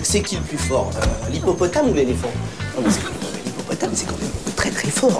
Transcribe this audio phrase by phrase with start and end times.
[0.03, 2.31] C'est qui le plus fort euh, L'hippopotame ou l'éléphant?
[2.75, 5.19] Non, mais c'est quand même- L'hippopotame, c'est quand même très très fort.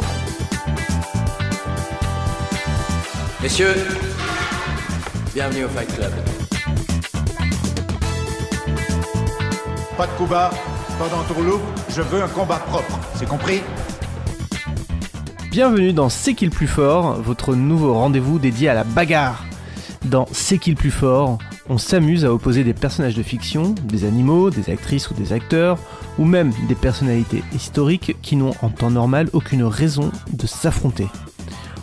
[3.41, 3.75] Messieurs,
[5.33, 6.11] bienvenue au Fight Club.
[9.97, 10.51] Pas de coup bas,
[10.99, 13.61] pas d'entourloupe, je veux un combat propre, c'est compris?
[15.49, 19.43] Bienvenue dans C'est qui le plus fort, votre nouveau rendez-vous dédié à la bagarre.
[20.05, 24.05] Dans C'est qui le plus fort, on s'amuse à opposer des personnages de fiction, des
[24.05, 25.79] animaux, des actrices ou des acteurs,
[26.19, 31.07] ou même des personnalités historiques qui n'ont en temps normal aucune raison de s'affronter.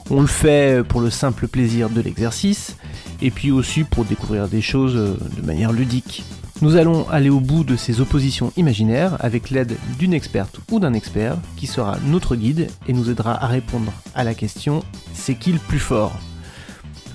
[0.08, 2.76] On le fait pour le simple plaisir de l'exercice,
[3.20, 6.22] et puis aussi pour découvrir des choses euh, de manière ludique.
[6.62, 10.94] Nous allons aller au bout de ces oppositions imaginaires avec l'aide d'une experte ou d'un
[10.94, 15.52] expert qui sera notre guide et nous aidera à répondre à la question c'est qui
[15.52, 16.12] le plus fort?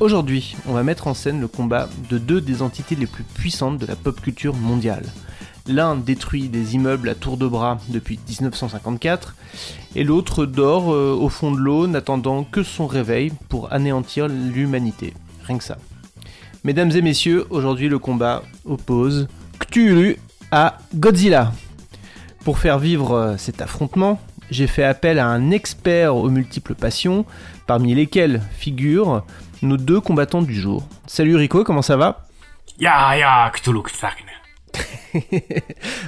[0.01, 3.77] Aujourd'hui, on va mettre en scène le combat de deux des entités les plus puissantes
[3.77, 5.05] de la pop culture mondiale.
[5.67, 9.35] L'un détruit des immeubles à tour de bras depuis 1954
[9.95, 15.13] et l'autre dort euh, au fond de l'eau n'attendant que son réveil pour anéantir l'humanité.
[15.45, 15.77] Rien que ça.
[16.65, 19.29] Mesdames et messieurs, aujourd'hui le combat oppose
[19.59, 20.17] Cthulhu
[20.51, 21.53] à Godzilla.
[22.43, 24.19] Pour faire vivre euh, cet affrontement,
[24.51, 27.25] j'ai fait appel à un expert aux multiples passions,
[27.65, 29.25] parmi lesquels figurent
[29.61, 30.85] nos deux combattants du jour.
[31.07, 32.25] Salut Rico, comment ça va?
[32.77, 33.81] Ya ya Cthulhu.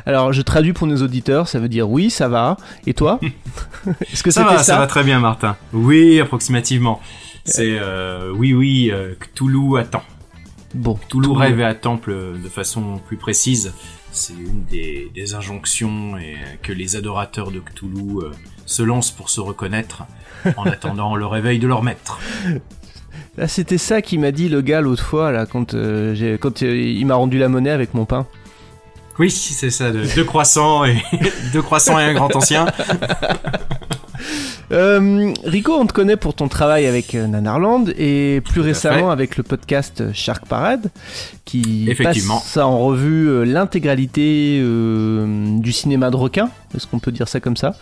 [0.06, 2.58] Alors je traduis pour nos auditeurs, ça veut dire oui, ça va.
[2.86, 3.20] Et toi?
[4.12, 5.56] Est-ce que Ça c'était va, ça, ça va très bien, Martin.
[5.72, 7.00] Oui, approximativement.
[7.46, 10.04] C'est euh, oui, oui, euh, Cthulhu attend.
[10.74, 13.74] Bon, Cthulhu tout- rêve et attend ple- de façon plus précise.
[14.14, 18.32] C'est une des, des injonctions et que les adorateurs de Cthulhu euh,
[18.66, 20.04] se lancent pour se reconnaître
[20.58, 22.20] en attendant le réveil de leur maître.
[23.38, 27.06] Là, c'était ça qu'il m'a dit le gars l'autre fois là quand euh, euh, il
[27.06, 28.28] m'a rendu la monnaie avec mon pain.
[29.20, 31.02] Oui, c'est ça, de- deux croissants et
[31.54, 32.66] deux croissants et un grand ancien.
[34.72, 39.12] Euh, Rico, on te connaît pour ton travail avec euh, Nanarland et plus récemment fait.
[39.12, 40.92] avec le podcast Shark Parade
[41.46, 42.36] qui Effectivement.
[42.40, 46.50] passe en revue euh, l'intégralité euh, du cinéma de requin.
[46.76, 47.76] Est-ce qu'on peut dire ça comme ça?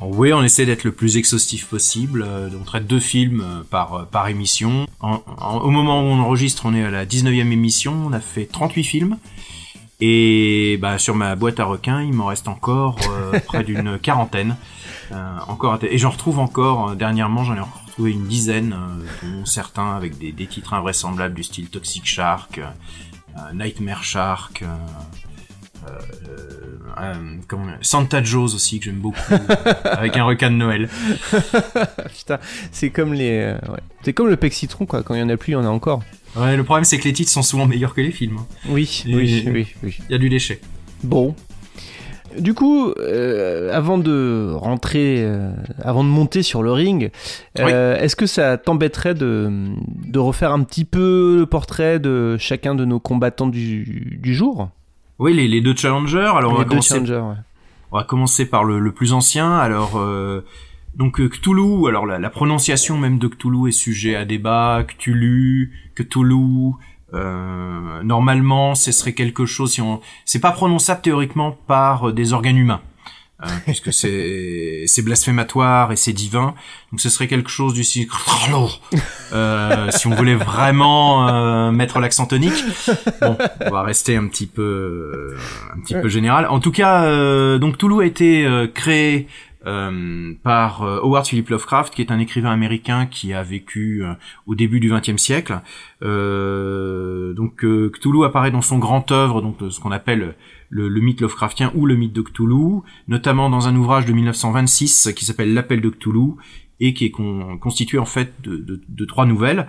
[0.00, 2.24] Oui, on essaie d'être le plus exhaustif possible.
[2.24, 4.86] euh, On traite deux films euh, par, euh, par émission.
[5.00, 7.94] En- en- au moment où on enregistre, on est à la 19e émission.
[8.06, 9.16] On a fait 38 films.
[10.00, 14.56] Et bah, sur ma boîte à requins, il m'en reste encore euh, près d'une quarantaine.
[15.10, 16.90] Euh, encore et j'en retrouve encore.
[16.90, 21.34] euh, dernièrement, j'en ai retrouvé une dizaine, euh, dont certains avec des, des titres invraisemblables
[21.34, 24.62] du style Toxic Shark, euh, Nightmare Shark.
[24.62, 24.66] euh,
[25.88, 25.98] euh,
[27.00, 27.14] euh,
[27.48, 29.18] comment- Santa Joe's aussi que j'aime beaucoup
[29.84, 30.88] avec un requin de Noël.
[32.16, 32.38] Putain,
[32.70, 33.80] c'est comme les, euh, ouais.
[34.02, 35.02] c'est comme le pec citron quoi.
[35.02, 36.02] Quand il y en a plus, il y en a encore.
[36.38, 38.38] Ouais, le problème c'est que les titres sont souvent meilleurs que les films.
[38.68, 39.98] Oui, Et- oui, oui, oui.
[40.08, 40.60] Il y a du déchet.
[41.02, 41.34] Bon.
[42.38, 45.50] Du coup, euh, avant de rentrer, euh,
[45.82, 47.10] avant de monter sur le ring,
[47.58, 49.50] euh, est-ce que ça t'embêterait de,
[50.06, 54.68] de refaire un petit peu le portrait de chacun de nos combattants du, du jour?
[55.18, 56.30] Oui, les, les deux challengers.
[56.36, 56.88] Alors on Les va deux commencer.
[56.94, 57.34] challengers, ouais.
[57.90, 59.56] On va commencer par le, le plus ancien.
[59.58, 60.44] Alors euh,
[60.98, 61.88] donc euh, Cthulhu.
[61.88, 64.84] Alors la, la prononciation même de Cthulhu est sujet à débat.
[64.86, 66.72] Cthulhu, Cthulhu.
[67.14, 69.72] Euh, normalement, ce serait quelque chose.
[69.72, 72.82] Si on, c'est pas prononçable théoriquement par euh, des organes humains.
[73.42, 76.54] euh, puisque c'est c'est blasphématoire et c'est divin,
[76.90, 78.08] donc ce serait quelque chose du style
[79.32, 82.64] euh, si on voulait vraiment euh, mettre l'accent tonique.
[83.20, 83.36] Bon,
[83.66, 85.36] on va rester un petit peu
[85.76, 86.46] un petit peu général.
[86.48, 89.28] En tout cas, euh, donc Toulouse a été euh, créé
[89.66, 94.12] euh, par euh, Howard Philip Lovecraft, qui est un écrivain américain qui a vécu euh,
[94.46, 95.60] au début du XXe siècle.
[96.02, 100.36] Euh, donc euh, Cthulhu apparaît dans son grand œuvre, donc euh, ce qu'on appelle
[100.70, 105.12] le, le mythe Lovecraftien ou le mythe de Cthulhu, notamment dans un ouvrage de 1926
[105.16, 106.34] qui s'appelle L'appel de Cthulhu,
[106.80, 109.66] et qui est constitué en fait de, trois nouvelles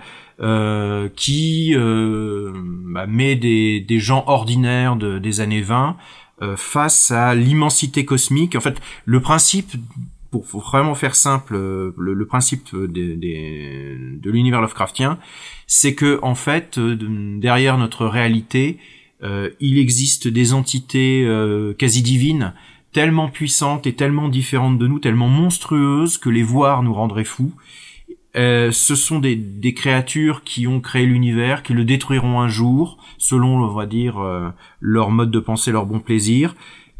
[1.16, 8.56] qui bah, met des, gens ordinaires des années 20 euh, face à l'immensité cosmique.
[8.56, 9.72] En fait, le principe,
[10.30, 15.18] pour, vraiment faire simple, le, principe de l'univers Lovecraftien,
[15.66, 18.78] c'est que en fait, derrière notre réalité,
[19.22, 21.28] il existe des entités
[21.78, 22.54] quasi divines
[22.92, 27.52] tellement puissantes et tellement différentes de nous, tellement monstrueuses que les voir nous rendrait fous.
[28.36, 32.98] Euh, ce sont des, des, créatures qui ont créé l'univers, qui le détruiront un jour,
[33.18, 34.50] selon, on va dire, euh,
[34.80, 36.54] leur mode de pensée, leur bon plaisir.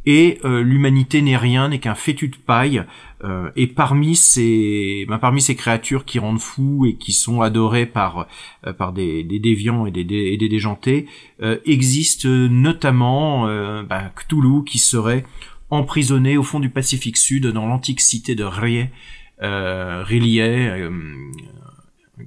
[0.07, 2.85] Et euh, l'humanité n'est rien, n'est qu'un fétu de paille.
[3.55, 8.27] et parmi ces, ben, parmi ces créatures qui rendent fous et qui sont adorées par
[8.79, 11.07] par des, des, déviants et des, des, des déjantés,
[11.67, 13.45] existe notamment
[13.83, 15.27] ben, Cthulhu qui serait
[15.69, 18.89] emprisonné au fond du Pacifique Sud dans l'antique cité de Rie,
[19.43, 20.91] euh, euh,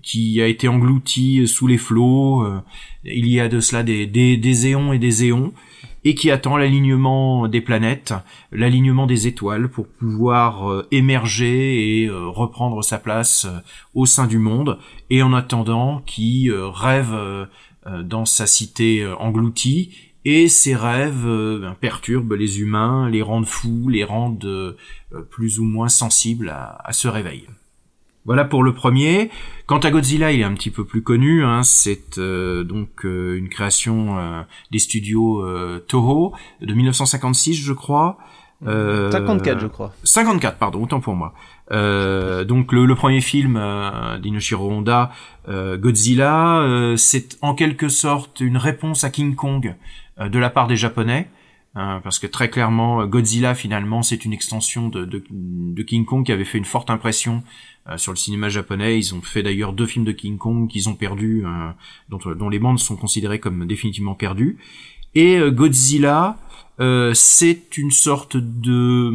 [0.01, 2.43] qui a été englouti sous les flots.
[2.43, 2.59] Euh,
[3.03, 5.53] il y a de cela des, éons et des éons
[6.05, 8.13] et qui attend l'alignement des planètes,
[8.51, 13.47] l'alignement des étoiles pour pouvoir euh, émerger et reprendre sa place
[13.93, 14.79] au sein du monde,
[15.09, 17.15] et en attendant qui rêve
[18.03, 23.89] dans sa cité engloutie et ces rêves euh, ben, perturbent les humains, les rendent fous,
[23.89, 24.75] les rendent euh,
[25.29, 27.47] plus ou moins sensibles à, ce réveil.
[28.25, 29.29] Voilà pour le premier.
[29.65, 31.43] Quant à Godzilla, il est un petit peu plus connu.
[31.43, 31.63] Hein.
[31.63, 35.45] C'est euh, donc une création des studios
[35.87, 38.17] Toho de 1956, je crois.
[38.65, 39.91] 54, je crois.
[40.05, 41.33] 54, pardon, autant pour moi.
[41.69, 43.61] donc le, premier film
[44.21, 45.11] d'Inoshiro Honda,
[45.49, 50.75] Godzilla, c'est en quelque sorte une réponse à King Kong euh, de la part des
[50.75, 51.27] Japonais.
[51.75, 56.45] Hein, parce que très clairement, Godzilla finalement c'est une extension de, King Kong qui avait
[56.45, 57.43] fait une forte impression
[57.89, 58.99] euh, sur le cinéma japonais.
[58.99, 62.59] Ils ont fait d'ailleurs deux films de King Kong qu'ils ont perdus, euh, dont, les
[62.59, 64.57] bandes sont considérées comme définitivement perdues.
[65.15, 66.37] Et Godzilla,
[67.13, 69.11] c'est une sorte de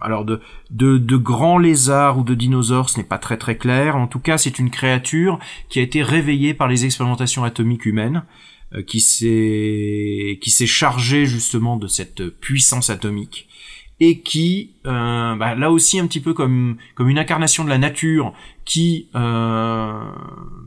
[0.00, 3.96] alors de, de, de grands lézards ou de dinosaures, ce n'est pas très très clair.
[3.96, 5.38] En tout cas, c'est une créature
[5.70, 11.26] qui a été réveillée par les expérimentations atomiques humaines euh, qui s'est qui s'est chargé
[11.26, 13.48] justement de cette puissance atomique
[14.00, 17.78] et qui euh, bah, là aussi un petit peu comme comme une incarnation de la
[17.78, 18.32] nature
[18.64, 19.92] qui euh,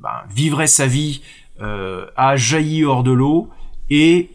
[0.01, 1.21] bah, vivrait sa vie
[1.61, 3.49] euh, a jailli hors de l'eau
[3.89, 4.29] et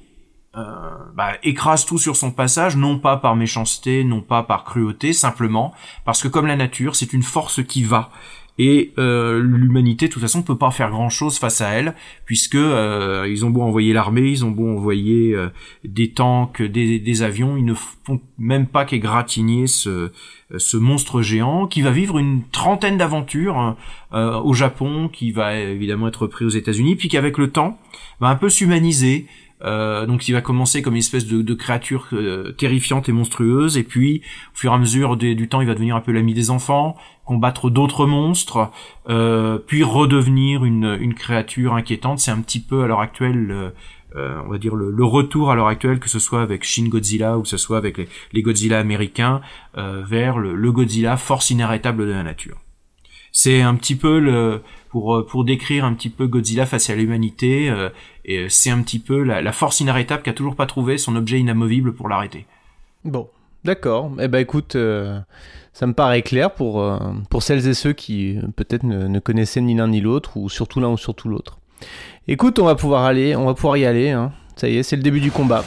[0.54, 5.14] euh, bah, écrase tout sur son passage, non pas par méchanceté, non pas par cruauté,
[5.14, 5.72] simplement
[6.04, 8.10] parce que comme la nature, c'est une force qui va
[8.58, 11.94] et euh, l'humanité de toute façon peut pas faire grand chose face à elle
[12.26, 15.48] puisque euh, ils ont beau envoyer l'armée ils ont beau envoyer euh,
[15.84, 21.80] des tanks des, des, avions ils ne font même pas qu'égratigner ce monstre géant qui
[21.80, 23.76] va vivre une trentaine d'aventures hein,
[24.10, 27.78] au Japon qui va évidemment être pris aux États-Unis puis qu'avec le temps
[28.20, 29.26] va un peu s'humaniser
[29.64, 33.76] euh, donc il va commencer comme une espèce de, de créature euh, terrifiante et monstrueuse,
[33.76, 34.22] et puis
[34.54, 36.96] au fur et à mesure du temps, il va devenir un peu l'ami des enfants,
[37.24, 38.70] combattre d'autres monstres,
[39.08, 42.18] euh, puis redevenir une, une créature inquiétante.
[42.18, 43.72] C'est un petit peu à l'heure actuelle,
[44.14, 47.42] on va dire le, retour à l'heure actuelle, que ce soit avec Shin Godzilla ou
[47.42, 49.40] que ce soit avec les, les Godzilla américains,
[49.76, 52.58] vers le, le Godzilla force inarrêtable de la nature.
[53.30, 54.60] C'est un petit peu le
[54.92, 57.68] pour euh, pour décrire un petit peu Godzilla face à l'humanité.
[57.68, 57.88] Euh,
[58.24, 61.40] et c'est un petit peu la, force inarrêtable qui a toujours pas trouvé son objet
[61.40, 62.46] inamovible pour l'arrêter.
[63.04, 63.28] Bon,
[63.64, 64.12] d'accord.
[64.20, 65.18] Eh ben écoute, euh,
[65.72, 66.84] ça me paraît clair pour
[67.30, 70.78] pour celles et ceux qui peut-être ne, ne, connaissaient ni l'un ni l'autre ou surtout
[70.78, 71.58] l'un ou surtout l'autre.
[72.28, 74.10] Écoute, on va pouvoir aller, on va pouvoir y aller.
[74.10, 74.30] Hein.
[74.54, 75.64] Ça y est, c'est le début du combat.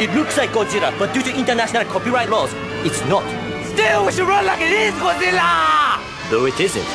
[0.00, 2.50] It looks like Godzilla, but due to international copyright laws,
[2.84, 3.24] it's not.
[3.66, 5.98] Still, we should run like it is Godzilla!
[6.30, 6.86] Though it isn't.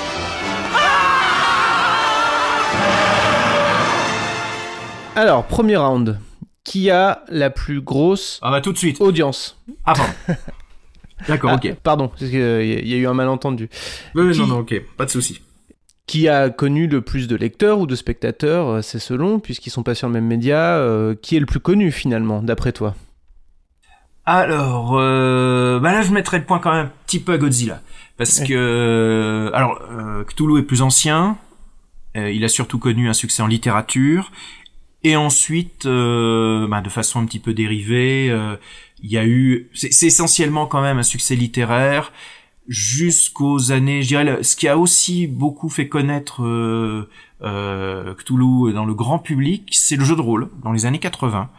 [5.16, 6.18] Alors, premier round.
[6.64, 9.02] Qui a la plus grosse ah bah, tout de suite.
[9.02, 9.94] audience Ah,
[11.28, 11.76] D'accord, ah, ok.
[11.84, 13.70] Pardon, il y a eu un malentendu.
[14.16, 15.42] Oui, non, non, ok, pas de souci
[16.06, 19.84] qui a connu le plus de lecteurs ou de spectateurs, euh, c'est selon, puisqu'ils sont
[19.84, 22.96] pas sur le même média, euh, qui est le plus connu finalement, d'après toi?
[24.26, 27.82] Alors, euh, bah là je mettrais le point quand même un petit peu à Godzilla,
[28.18, 29.82] parce que alors
[30.28, 31.38] Cthulhu est plus ancien,
[32.16, 34.32] il a surtout connu un succès en littérature,
[35.04, 38.28] et ensuite, bah, de façon un petit peu dérivée,
[39.02, 42.14] il y a eu, c'est essentiellement quand même un succès littéraire
[42.68, 47.10] jusqu'aux années, je dirais, ce qui a aussi beaucoup fait connaître euh,
[47.42, 51.50] euh, Cthulhu dans le grand public, c'est le jeu de rôle dans les années 80.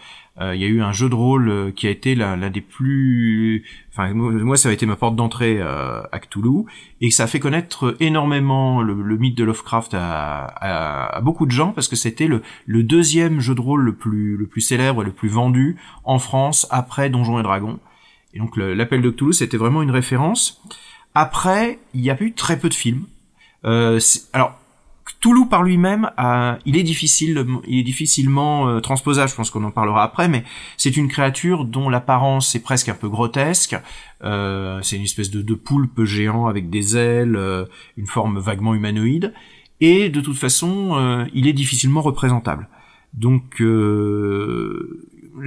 [0.41, 2.61] Euh, il y a eu un jeu de rôle euh, qui a été l'un des
[2.61, 6.65] plus, enfin moi ça a été ma porte d'entrée euh, à Cthulhu
[7.01, 11.87] et ça a fait connaître énormément le, mythe de Lovecraft à, beaucoup de gens parce
[11.87, 15.13] que c'était le, le, deuxième jeu de rôle le plus le plus célèbre et le
[15.13, 17.79] plus vendu en France après Donjons et Dragons.
[18.33, 20.65] Et donc l'appel de Cthulhu c'était vraiment une référence.
[21.15, 23.07] Après il y a eu très peu de films.
[23.65, 23.99] Euh,
[24.33, 24.59] alors
[25.25, 26.11] Toulouse par lui-même,
[26.67, 29.31] il est difficile, il est difficilement euh, transposable.
[29.31, 30.45] Je pense qu'on en parlera après, mais
[30.77, 33.75] c'est une créature dont l'apparence est presque un peu grotesque.
[34.23, 37.65] Euh, c'est une espèce de, de, poulpe géant avec des ailes, euh,
[37.97, 39.33] une forme vaguement humanoïde,
[39.81, 42.69] et de toute façon, il est difficilement représentable.
[43.15, 44.99] Donc, le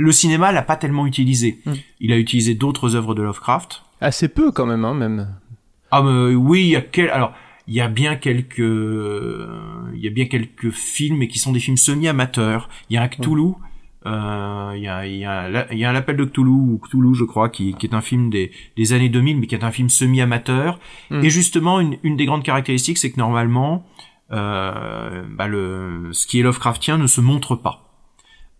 [0.09, 1.59] cinéma l'a pas tellement utilisé.
[1.67, 1.73] Hmm.
[1.99, 3.83] Il a utilisé d'autres œuvres de Lovecraft.
[4.01, 5.27] Assez peu quand même, hein, même.
[5.91, 7.09] Ah, mais oui, il y a quel...
[7.09, 7.33] alors
[7.67, 11.59] il y a bien quelques il y a bien quelques films mais qui sont des
[11.59, 12.69] films semi-amateurs.
[12.89, 13.55] Il y a un Cthulhu,
[14.05, 16.79] euh, il y a il y a il y a un appel de Cthulhu ou
[16.81, 19.63] Cthulhu je crois qui, qui est un film des, des années 2000 mais qui est
[19.65, 20.79] un film semi-amateur
[21.09, 21.23] hmm.
[21.23, 23.85] et justement une, une des grandes caractéristiques c'est que normalement
[24.31, 27.86] euh, bah le ce qui est Lovecraftien ne se montre pas.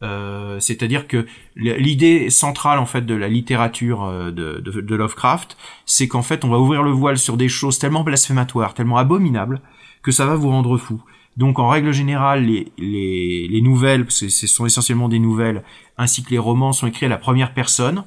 [0.04, 1.26] Euh, c'est-à-dire que
[1.56, 6.60] l'idée centrale en fait de la littérature euh, de, Lovecraft, c'est qu'en fait on va
[6.60, 9.62] ouvrir le voile sur des choses tellement blasphématoires, tellement abominables,
[10.04, 11.02] que ça va vous rendre fou.
[11.36, 15.64] Donc en règle générale, les nouvelles, parce que ce sont essentiellement des nouvelles,
[15.98, 18.04] ainsi que les romans sont écrits à la première personne,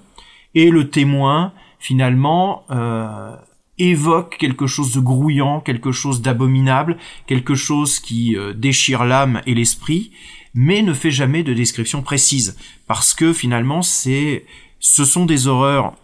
[0.54, 3.34] et le témoin finalement euh,
[3.78, 9.54] évoque quelque chose de grouillant, quelque chose d'abominable, quelque chose qui euh, déchire l'âme et
[9.54, 10.12] l'esprit,
[10.54, 14.44] mais ne fait jamais de description précise parce que finalement c'est
[14.80, 15.94] ce sont des horreurs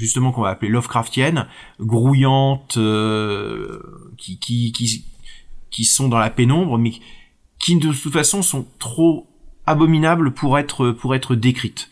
[0.00, 1.46] justement qu'on va appeler Lovecraftiennes,
[1.78, 5.04] grouillantes, euh, qui, qui, qui,
[5.70, 6.92] qui sont dans la pénombre, mais
[7.58, 9.28] qui de toute façon sont trop
[9.66, 11.90] abominables pour être, pour être décrites.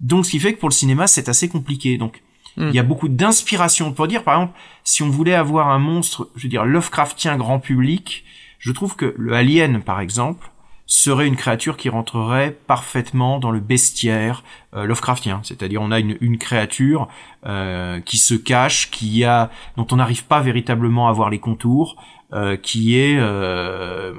[0.00, 1.98] Donc ce qui fait que pour le cinéma c'est assez compliqué.
[1.98, 2.22] Donc
[2.56, 2.68] hmm.
[2.68, 3.92] il y a beaucoup d'inspiration.
[3.92, 7.60] Pour dire par exemple, si on voulait avoir un monstre, je veux dire Lovecraftien grand
[7.60, 8.24] public,
[8.58, 10.50] je trouve que le Alien par exemple,
[10.92, 14.44] serait une créature qui rentrerait parfaitement dans le bestiaire
[14.74, 15.40] euh, Lovecraftien.
[15.42, 17.08] C'est-à-dire on a une, créature
[17.46, 21.96] euh, qui se cache, qui a, dont on n'arrive pas véritablement à voir les contours,
[22.34, 24.12] euh, qui est euh,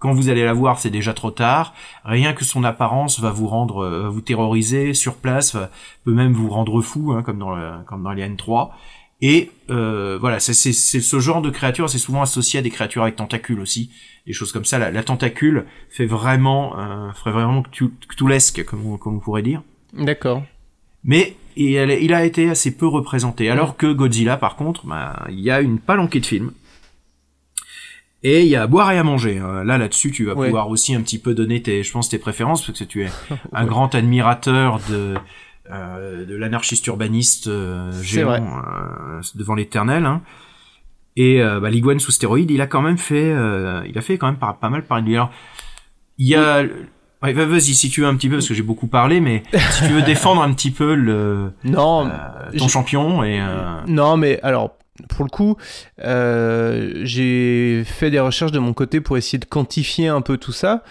[0.00, 1.74] quand vous allez la voir, c'est déjà trop tard.
[2.04, 5.56] Rien que son apparence va vous rendre, va vous terroriser sur place,
[6.04, 8.74] peut même vous rendre fou, hein, comme dans le, comme dans Alien 3.
[9.22, 13.16] Et euh, voilà, c'est ce genre de créature, c'est souvent associé à des créatures avec
[13.16, 13.90] tentacules aussi,
[14.26, 14.78] des choses comme ça.
[14.78, 19.62] La, la tentacule fait vraiment, euh, ferait vraiment cthulesque, comme on, comme on pourrait dire.
[19.94, 20.42] D'accord.
[21.02, 23.48] Mais et il a été assez peu représenté.
[23.48, 26.52] Alors que Godzilla, par contre, bah, il y a une palanquée de films.
[28.22, 29.38] Et il y a à boire et à manger.
[29.38, 29.64] Hein.
[29.64, 32.66] Là, là-dessus, tu vas pouvoir aussi un petit peu donner tes, je pense, tes préférences,
[32.66, 33.08] parce que tu es
[33.52, 35.18] un grand admirateur de euh,
[35.70, 40.04] de l'anarchiste urbaniste euh, géant euh, devant l'éternel.
[40.04, 40.22] Hein.
[41.16, 43.30] Et euh, bah, l'iguane sous stéroïde, il a quand même fait,
[43.88, 45.30] il a fait quand même pas, pas mal par Alors,
[46.18, 46.64] il y a
[47.22, 49.86] Ouais, vas-y si tu veux un petit peu parce que j'ai beaucoup parlé, mais si
[49.86, 52.10] tu veux défendre un petit peu le non
[52.56, 53.40] ton champion et
[53.88, 54.76] non mais alors
[55.08, 55.56] pour le coup,
[56.02, 60.52] euh, j'ai fait des recherches de mon côté pour essayer de quantifier un peu tout
[60.52, 60.82] ça,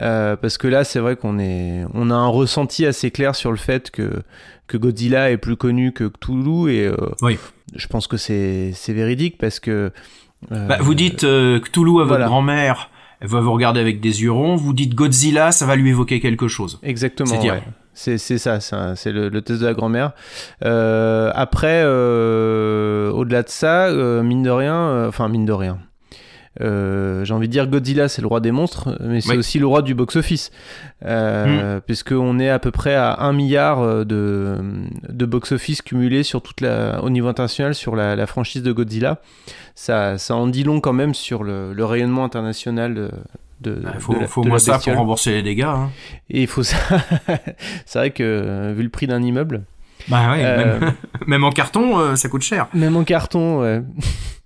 [0.00, 3.50] euh, parce que là, c'est vrai qu'on est, on a un ressenti assez clair sur
[3.50, 4.22] le fait que
[4.66, 7.38] que Godzilla est plus connu que Cthulhu, et euh, oui.
[7.74, 9.92] je pense que c'est c'est véridique parce que
[10.50, 12.90] bah, vous dites Cthulhu à votre grand-mère,
[13.20, 14.56] elle va vous regarder avec des yeux ronds.
[14.56, 16.78] Vous dites Godzilla, ça va lui évoquer quelque chose.
[16.82, 17.30] Exactement.
[17.30, 17.62] C'est c'est,
[17.94, 20.12] c'est ça, c'est, le, le, test de la grand-mère.
[20.64, 25.78] Euh, après, euh, au-delà de ça, euh, mine de rien, enfin mine de rien,
[26.60, 29.66] euh, j'ai envie de dire Godzilla c'est le roi des monstres, mais c'est aussi le
[29.66, 30.50] roi du box-office,
[31.04, 31.80] euh, mm.
[31.82, 34.58] puisqu'on est à peu près à 1 milliard de,
[35.08, 39.20] de box-office cumulé sur toute la, au niveau international sur la, la, franchise de Godzilla.
[39.74, 43.10] Ça, ça en dit long quand même sur le, le rayonnement international de,
[43.66, 45.62] il bah, faut, faut moins ça pour rembourser les dégâts.
[45.62, 45.90] Hein.
[46.30, 46.76] Et il faut ça.
[47.86, 49.64] c'est vrai que euh, vu le prix d'un immeuble.
[50.08, 50.90] Bah ouais, euh,
[51.26, 52.68] même, en carton, euh, ça coûte cher.
[52.74, 53.82] Même en carton, ouais.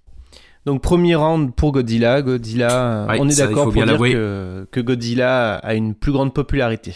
[0.69, 2.21] Donc premier round pour Godzilla.
[2.21, 6.95] Godzilla, on est d'accord pour dire que, que Godzilla a une plus grande popularité.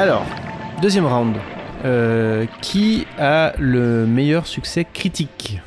[0.00, 0.24] Alors,
[0.80, 1.36] Deuxième round.
[1.84, 5.60] Euh, qui a le meilleur succès critique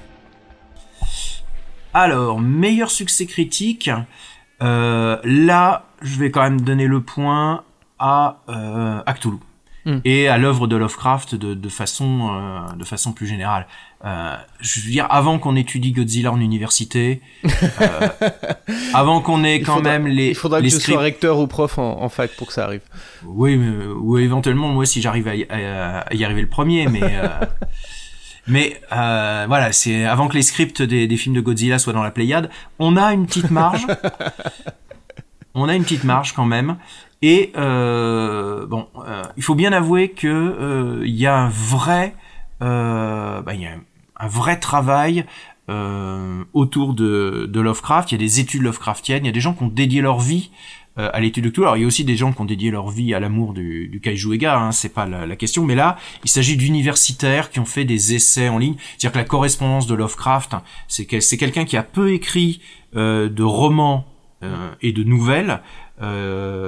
[1.94, 3.92] Alors, meilleur succès critique.
[4.64, 7.64] euh, là, je vais quand même donner le point
[8.00, 9.38] à, euh, Cthulhu.
[9.86, 10.00] Hmm.
[10.04, 13.68] et à l'œuvre de Lovecraft de, de façon euh, de façon plus générale.
[14.06, 17.50] Euh, je veux dire, avant qu'on étudie Godzilla en université, euh,
[18.94, 21.40] avant qu'on ait quand faudra- même les Il faudra les que je scripts- sois recteur
[21.40, 22.82] ou prof en, en fac pour que ça arrive.
[23.26, 26.88] Oui, mais- ou éventuellement moi si j'arrive à, y- à- à y arriver le premier,
[26.88, 27.28] mais euh,
[28.48, 32.04] mais euh, voilà, c'est avant que les scripts des, des films de Godzilla soient dans
[32.04, 33.88] la Pléiade, on a une petite marge.
[35.56, 36.76] on a une petite marge quand même.
[37.22, 42.16] Et euh, bon, euh, il faut bien avouer que euh, il y a un vrai,
[42.62, 43.82] euh, bah, il y a un
[44.28, 45.26] vrai travail
[45.70, 48.12] euh, autour de, Lovecraft.
[48.12, 49.24] Il y a des études Lovecraftiennes.
[49.24, 50.52] Il y a des gens qui ont dédié leur vie
[50.98, 51.62] euh, à l'étude de tout.
[51.62, 54.00] Alors il y a aussi des gens qui ont dédié leur vie à l'amour du,
[54.04, 55.64] kaiju Ega, hein, c'est pas la, question.
[55.64, 58.76] Mais là, il s'agit d'universitaires qui ont fait des essais en ligne.
[58.78, 60.56] C'est-à-dire que la correspondance de Lovecraft,
[60.90, 62.60] c'est que c'est quelqu'un qui a peu écrit
[62.96, 64.06] euh, de romans
[64.82, 65.62] et de nouvelles.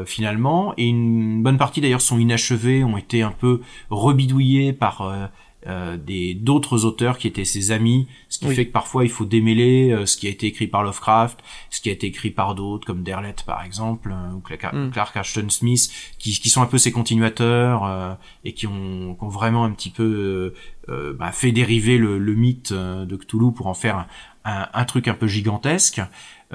[0.05, 3.59] finalement et une bonne partie d'ailleurs sont inachevées ont été un peu
[3.89, 5.29] rebidouillées par
[5.67, 8.55] euh, des d'autres auteurs qui étaient ses amis, ce qui Oui.
[8.55, 11.39] fait que parfois il faut démêler euh, ce qui a été écrit par Lovecraft,
[11.71, 14.91] ce qui a été écrit par d'autres comme Derlet par exemple euh, ou Clark, Mm.
[14.91, 19.23] Clark Ashton Smith, qui, qui sont un peu ses continuateurs euh, et qui ont, qui
[19.23, 20.53] ont vraiment un petit peu
[20.87, 24.07] bah, fait dériver le, le mythe de Cthulhu pour en faire un,
[24.45, 25.99] un, un truc un peu gigantesque.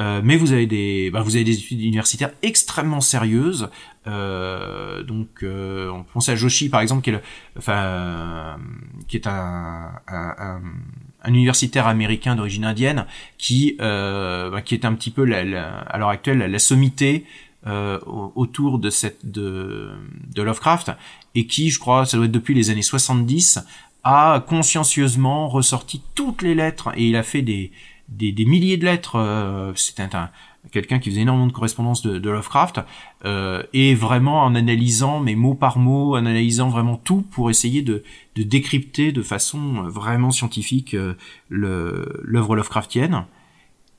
[0.00, 3.68] Euh, mais vous avez des, bah, vous avez des études universitaires extrêmement sérieuses.
[4.06, 7.20] Euh, donc, euh, on pense à Joshi par exemple, qui est, le,
[7.58, 8.54] enfin, euh,
[9.08, 10.60] qui est un, un, un,
[11.22, 13.04] un universitaire américain d'origine indienne,
[13.36, 16.58] qui, euh, bah, qui est un petit peu la, la- à l'heure actuelle la, la
[16.58, 17.24] sommité
[17.66, 19.90] au- autour de cette de,
[20.34, 20.92] de Lovecraft
[21.34, 23.58] et qui, je crois, ça doit être depuis les années 70,
[24.02, 27.70] a consciencieusement ressorti toutes les lettres et il a fait des
[28.10, 29.16] des, des milliers de lettres.
[29.16, 30.30] Euh, C'était un,
[30.72, 32.80] quelqu'un qui faisait énormément de correspondance de, de Lovecraft
[33.24, 37.80] euh, et vraiment en analysant, mais mot par mot, en analysant vraiment tout pour essayer
[37.82, 38.02] de,
[38.36, 41.14] de décrypter de façon vraiment scientifique euh,
[41.48, 43.24] le- l'œuvre Lovecraftienne.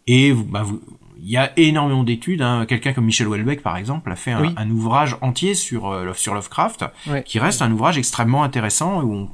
[0.08, 0.82] Et bah, vous-
[1.24, 2.42] il y a énormément d'études.
[2.42, 2.66] Hein.
[2.68, 4.50] Quelqu'un comme Michel Houellebecq, par exemple, a fait un, Oui.
[4.58, 7.24] un ouvrage entier sur euh, sur Lovecraft, Ouais.
[7.24, 9.30] qui reste un ouvrage extrêmement intéressant où on-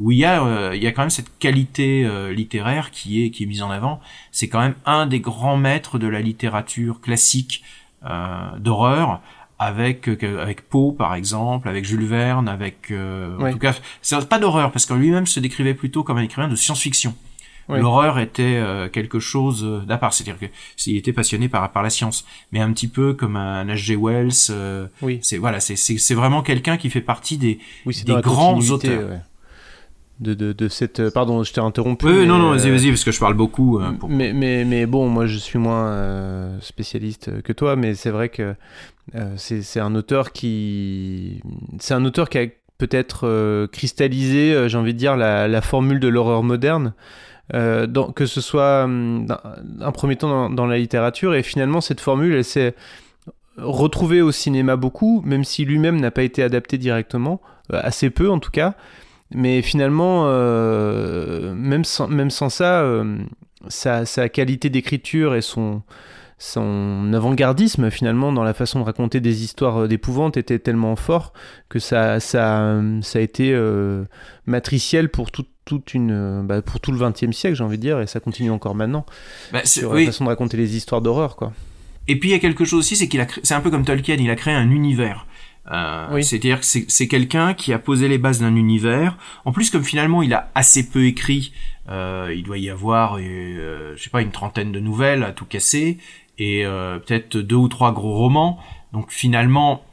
[0.00, 3.22] où il y a euh, il y a quand même cette qualité euh, littéraire qui
[3.24, 4.00] est qui est mise en avant.
[4.32, 7.62] C'est quand même un des grands maîtres de la littérature classique
[8.04, 9.20] euh, d'horreur.
[9.62, 14.26] Avec euh, avec Poe par exemple, avec Jules Verne, avec euh, en tout cas c'est
[14.26, 17.14] pas d'horreur parce que lui-même se décrivait plutôt comme un écrivain de science-fiction.
[17.68, 17.78] Ouais.
[17.78, 20.46] L'horreur était euh, quelque chose d'à part, c'est-à-dire que
[20.78, 23.96] s'il était passionné par par la science, mais un petit peu comme un H.G.
[23.96, 24.30] Wells.
[24.48, 25.18] euh, Oui.
[25.20, 29.10] c'est voilà, c'est c'est vraiment quelqu'un qui fait partie des Oui, des grands auteurs.
[29.10, 29.18] ouais.
[30.20, 31.00] De, de, de cette.
[31.00, 32.04] euh, Pardon, je t'ai interrompu.
[32.06, 33.78] Oui, mais, non, non, euh, vas-y, vas-y, parce que je parle beaucoup.
[33.80, 37.94] euh, pour- Mais, mais, mais bon, moi je suis moins euh, spécialiste que toi, mais
[37.94, 38.54] c'est vrai que
[39.14, 41.40] euh, c'est un auteur qui.
[41.78, 46.08] C'est un auteur qui a peut-être cristallisé, j'ai envie de dire, la, la formule de
[46.08, 46.92] l'horreur moderne.
[47.52, 49.26] dans- que ce soit hum,
[49.80, 52.74] un premier temps dans, dans la littérature, et finalement cette formule, elle s'est
[53.56, 57.40] retrouvée au cinéma beaucoup, même si lui-même n'a pas été adapté directement,
[57.72, 58.74] assez peu en tout cas.
[59.32, 63.16] Mais finalement, euh, même, sans, même sans ça, euh,
[63.68, 65.82] sa, sa qualité d'écriture et son,
[66.38, 71.32] son avant-gardisme finalement dans la façon de raconter des histoires euh, d'épouvante était tellement fort
[71.68, 74.04] que ça, ça, ça a été euh,
[74.46, 78.00] matriciel pour tout, toute une, bah, pour tout le XXe siècle, j'ai envie de dire,
[78.00, 79.06] et ça continue encore maintenant
[79.52, 80.06] Bah, c'est- sur oui.
[80.06, 81.52] la façon de raconter les histoires d'horreur, quoi.
[82.08, 83.84] Et puis il y a quelque chose aussi, c'est qu'il a, c'est un peu comme
[83.84, 85.26] Tolkien, il a créé un univers.
[85.70, 86.24] Euh, Oui.
[86.24, 89.16] C'est-à-dire que c'est, quelqu'un qui a posé les bases d'un univers.
[89.44, 91.52] En plus, comme finalement il a assez peu écrit,
[91.88, 95.44] euh, il doit y avoir, euh, je sais pas, une trentaine de nouvelles à tout
[95.44, 95.98] casser
[96.38, 98.58] et euh, peut-être deux ou trois gros romans.
[98.92, 99.84] Donc finalement,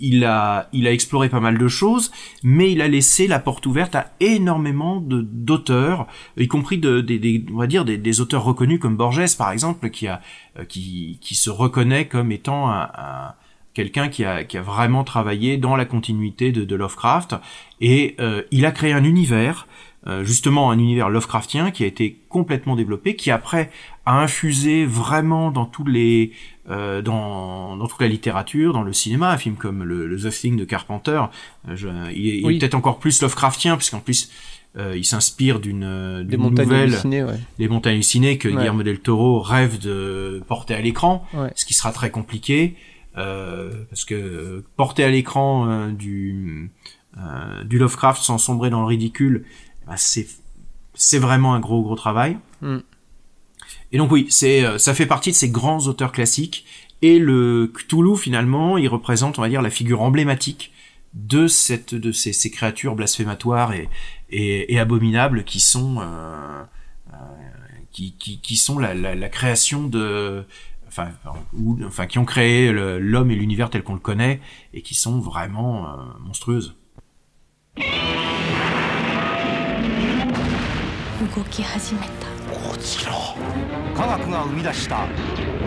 [0.00, 2.10] il a, il a exploré pas mal de choses,
[2.42, 7.18] mais il a laissé la porte ouverte à énormément de d'auteurs, y compris de, des,
[7.18, 10.20] des- on va dire des, des auteurs reconnus comme Borges par exemple, qui a,
[10.58, 13.34] euh, qui, qui se reconnaît comme étant un, un-
[13.74, 17.34] quelqu'un qui a, qui a vraiment travaillé dans la continuité de, de Lovecraft,
[17.80, 19.66] et euh, il a créé un univers,
[20.06, 23.70] euh, justement un univers Lovecraftien qui a été complètement développé, qui après
[24.06, 26.32] a infusé vraiment dans tous les
[26.70, 30.30] euh, dans, dans toute la littérature, dans le cinéma, un film comme le, le The
[30.30, 31.20] Thing de Carpenter,
[31.68, 32.58] euh, je- il est, il est Oui.
[32.58, 34.30] peut-être encore plus Lovecraftien puisqu'en plus
[34.76, 37.38] euh, il s'inspire d'une Des montagnes nouvelle hallucinées, ouais.
[37.58, 38.54] les montagnes hallucinées que Ouais.
[38.56, 41.50] Guillermo del Toro rêve de porter à l'écran, Ouais.
[41.54, 42.74] ce qui sera très compliqué
[43.14, 46.70] parce que euh, porter à l'écran euh, du
[47.16, 49.44] euh, du Lovecraft sans sombrer dans le ridicule,
[49.86, 50.26] bah, c'est
[50.94, 52.38] c'est vraiment un gros gros travail.
[52.60, 52.78] Mm.
[53.92, 56.66] Et donc oui, c'est euh, ça fait partie de ces grands auteurs classiques.
[57.02, 60.72] Et le Cthulhu finalement, il représente, on va dire, la figure emblématique
[61.12, 63.88] de cette de ces, ces créatures blasphématoires et,
[64.30, 66.62] et, et abominables qui sont euh,
[67.12, 67.16] euh,
[67.92, 70.44] qui, qui, qui sont la, la, la création de
[70.93, 71.09] enfin
[71.53, 74.41] ou enfin qui ont créé le- l'homme et l'univers tel qu'on le connaît
[74.73, 76.75] et qui sont vraiment euh, monstrueuses.
[81.35, 83.11] 動き始めたこちら
[83.95, 85.05] 科学が生み出した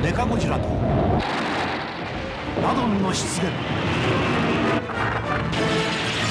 [0.03, 0.67] メカゴジラと
[2.63, 3.43] ラドンの出現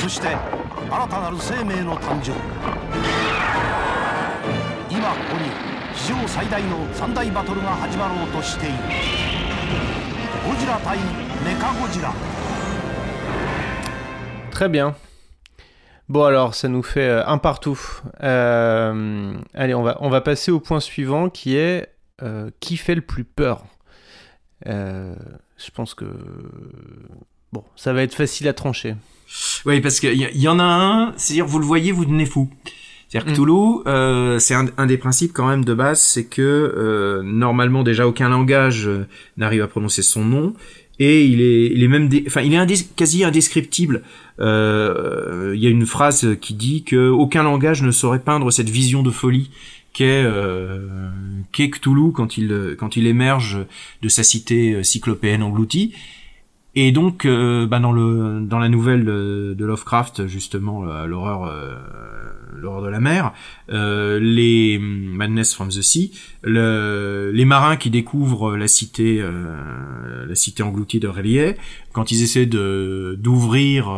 [0.01, 2.31] そして新たなる生命の誕生
[4.89, 8.75] 今ここに 史上最大の三大バトルが始まろうとしている
[10.47, 10.97] ゴジラ対
[11.45, 12.13] メカゴジラ
[14.51, 14.95] Très bien.
[16.07, 17.79] Bon alors, ça nous fait euh, un partout.
[18.21, 21.87] Euh, allez, on va, on va passer au point suivant qui est
[22.21, 23.63] euh, qui fait le plus peur
[24.67, 25.15] Euh,
[25.57, 26.05] Je pense que...
[27.53, 28.95] Bon, ça va être facile à trancher.
[29.65, 32.49] Oui, parce qu'il y, y en a un, c'est-à-dire vous le voyez, vous devenez fou.
[33.08, 33.44] C'est-à-dire que Mm.
[33.44, 37.82] Cthulhu, euh, c'est un, un des principes quand même de base, c'est que euh, normalement
[37.84, 40.54] déjà aucun langage euh, n'arrive à prononcer son nom
[40.98, 44.02] et il est, il est même, enfin il est quasi indescriptible.
[44.40, 48.70] Euh, Il y a une phrase qui dit que aucun langage ne saurait peindre cette
[48.70, 49.50] vision de folie
[49.92, 51.10] qu'est euh,
[51.52, 53.58] qu'est Cthulhu quand il quand il émerge
[54.02, 55.92] de sa cité cyclopéenne engloutie.
[56.78, 61.74] Et donc, euh, bah, dans le dans la nouvelle de, Lovecraft, justement, euh, l'horreur euh,
[62.54, 63.32] l'horreur de la mer,
[63.70, 66.12] euh, les Madness from the Sea,
[66.42, 69.24] le, les marins qui découvrent la cité
[70.28, 71.56] la cité engloutie de Relier,
[71.92, 73.90] quand ils essaient de d'ouvrir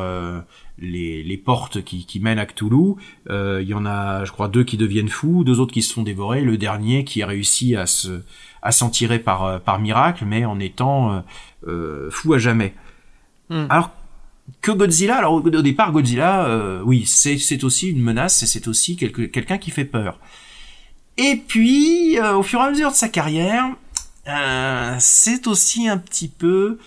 [0.79, 2.95] les, les portes qui, qui mènent à Cthulhu,
[3.29, 6.05] il y en a, je crois, deux qui deviennent fous, deux autres qui se font
[6.05, 8.21] dévorer, le dernier qui a réussi à se
[8.63, 11.21] à s'en tirer par par miracle, mais en étant euh,
[12.11, 12.75] fou à jamais.
[13.51, 13.67] Hmm.
[13.69, 13.91] Alors
[14.61, 18.97] que Godzilla, alors au, départ Godzilla, euh, oui, c'est aussi une menace et c'est aussi
[18.97, 20.19] quelque, quelqu'un qui fait peur.
[21.17, 23.67] Et puis, euh, au fur et à mesure de sa carrière,
[24.29, 26.79] euh, c'est aussi un petit peu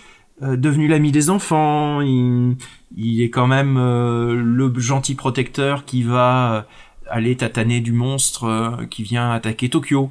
[0.42, 2.00] euh, devenu l'ami des enfants.
[2.00, 2.56] Il,
[2.96, 6.62] il est quand même euh, le gentil protecteur qui va euh,
[7.10, 10.10] aller tataner du monstre euh, qui vient attaquer Tokyo.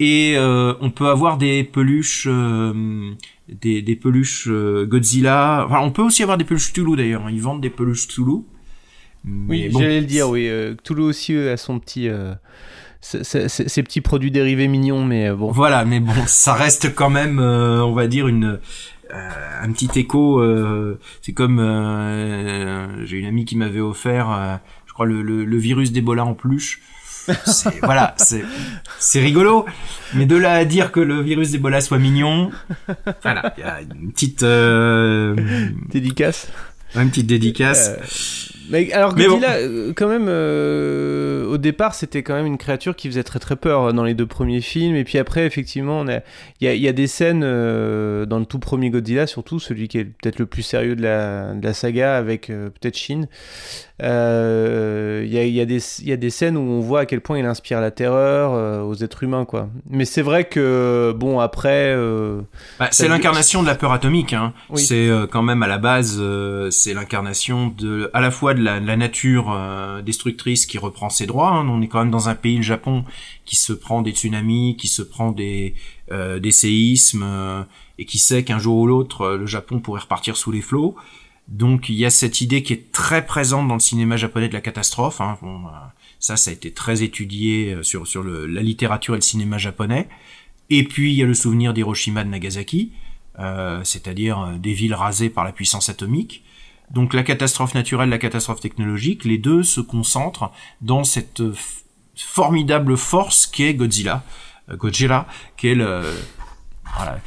[0.00, 3.12] Et euh, on peut avoir des peluches, euh,
[3.48, 5.64] des, des peluches euh, Godzilla.
[5.66, 7.30] Enfin, on peut aussi avoir des peluches Cthulhu d'ailleurs.
[7.30, 8.42] Ils vendent des peluches Cthulhu.
[9.24, 10.48] Oui, bon, j'allais le dire, oui.
[10.48, 12.08] euh, Cthulhu aussi euh, a son petit...
[12.08, 12.34] euh,
[13.00, 15.50] ses petits produits dérivés mignons, mais bon.
[15.52, 18.58] Voilà, mais bon, ça reste quand même, euh, on va dire une
[19.12, 19.30] euh,
[19.62, 20.40] un petit écho.
[20.40, 25.44] euh, c'est comme euh, j'ai une amie qui m'avait offert, euh, je crois le, le,
[25.44, 26.80] le virus d'Ebola en peluche.
[27.82, 28.44] Voilà, c'est
[28.98, 29.66] c'est rigolo,
[30.14, 32.50] mais de là à dire que le virus d'Ebola soit mignon,
[33.22, 35.34] voilà, il y a une petite euh,
[35.90, 36.48] Dédicace.
[36.94, 37.90] une petite dédicace.
[37.90, 38.04] Euh,
[38.70, 39.22] Mais alors bon.
[39.22, 43.38] Godzilla, euh, quand même, euh, au départ, c'était quand même une créature qui faisait très
[43.38, 44.96] très peur euh, dans les deux premiers films.
[44.96, 46.22] Et puis après, effectivement, il
[46.62, 49.88] y, a, il y a des scènes euh, dans le tout premier Godzilla, surtout celui
[49.88, 53.26] qui est peut-être le plus sérieux de la, de la saga, avec euh, peut-être Shin.
[54.00, 57.80] Il y, y, y a des scènes où on voit à quel point il inspire
[57.80, 59.68] la terreur aux êtres humains, quoi.
[59.88, 61.96] Mais c'est vrai que, bon, après...
[62.80, 64.32] Bah, c'est l'incarnation de la peur atomique.
[64.32, 64.52] Hein.
[64.70, 64.80] Oui.
[64.80, 66.20] C'est quand même à la base,
[66.70, 71.10] c'est l'incarnation de, à la fois de la, de la nature euh, destructrice qui reprend
[71.10, 71.50] ses droits.
[71.50, 71.68] hein.
[71.68, 73.04] On est quand même dans un pays, le Japon,
[73.44, 75.74] qui se prend des tsunamis, qui se prend des
[76.10, 77.62] euh, des séismes euh,
[77.98, 80.96] et qui sait qu'un jour ou l'autre, euh, le Japon pourrait repartir sous les flots.
[81.48, 84.54] Donc il y a cette idée qui est très présente dans le cinéma japonais de
[84.54, 85.20] la catastrophe.
[85.20, 85.36] Hein.
[85.42, 85.70] Bon, euh,
[86.18, 90.08] ça, ça a été très étudié sur sur le, la littérature et le cinéma japonais.
[90.70, 92.92] Et puis il y a le souvenir d'Hiroshima de Nagasaki,
[93.38, 96.42] euh, c'est-à-dire des villes rasées par la puissance atomique.
[96.94, 101.42] Donc la catastrophe naturelle, la catastrophe technologique, les deux se concentrent dans cette
[102.16, 104.22] formidable force qu'est Godzilla,
[104.70, 105.26] euh, Godzilla,
[105.56, 106.02] qui est le
[106.96, 107.18] voilà,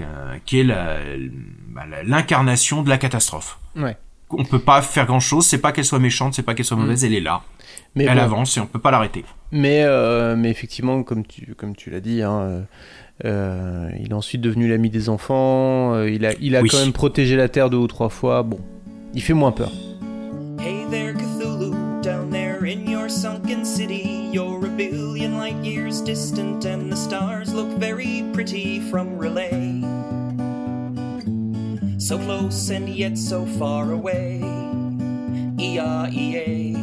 [0.45, 3.59] qui est bah, l'incarnation de la catastrophe.
[3.75, 3.97] Ouais.
[4.29, 6.77] On peut pas faire grand chose, c'est pas qu'elle soit méchante, c'est pas qu'elle soit
[6.77, 7.41] mauvaise, elle est là.
[7.95, 8.23] mais elle bon.
[8.23, 9.23] avance et on peut pas l'arrêter.
[9.51, 12.61] Mais, euh, mais effectivement, comme tu, comme tu l'as dit, hein, euh,
[13.25, 15.93] euh, il est ensuite devenu l'ami des enfants.
[15.95, 16.69] euh, il a, il a Oui.
[16.69, 18.43] quand même protégé la Terre deux ou trois fois.
[18.43, 18.59] Bon,
[19.17, 19.71] il fait moins peur.
[20.59, 24.29] Hey there, Cthulhu, down there in your sunken city.
[24.31, 29.81] You're a billion light years distant, and the stars look very pretty from relay.
[31.97, 34.37] So close and yet so far away.
[35.59, 36.75] E-I-E-A.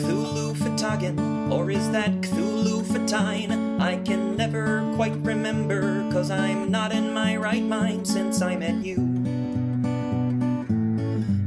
[0.00, 3.78] Cthulhu Fatagan, or is that Cthulhu Fatine?
[3.78, 8.82] I can never quite remember, cause I'm not in my right mind since I met
[8.82, 9.15] you.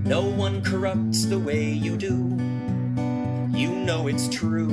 [0.09, 2.15] No one corrupts the way you do.
[3.55, 4.67] You know it's true.